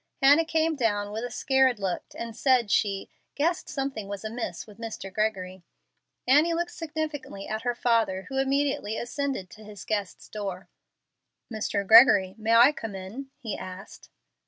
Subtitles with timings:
[0.23, 4.79] Hannah came down with a scared look and said she "guessed something was amiss with
[4.79, 5.13] Mr.
[5.13, 5.61] Gregory."
[6.27, 10.69] Annie looked significantly at her father, who immediately ascended to his guest's door.
[11.53, 11.85] "Mr.
[11.85, 14.09] Gregory, may I come in?" he asked.